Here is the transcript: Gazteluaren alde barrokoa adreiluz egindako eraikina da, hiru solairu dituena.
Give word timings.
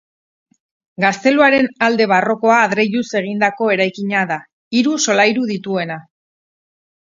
Gazteluaren 1.03 1.67
alde 1.89 2.07
barrokoa 2.13 2.57
adreiluz 2.69 3.05
egindako 3.21 3.69
eraikina 3.77 4.27
da, 4.35 4.41
hiru 4.81 4.99
solairu 5.07 5.49
dituena. 5.55 6.03